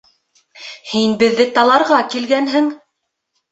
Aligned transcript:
Һин 0.93 1.13
беҙҙе 1.25 1.47
таларға 1.59 2.01
килгәнһең! 2.17 2.75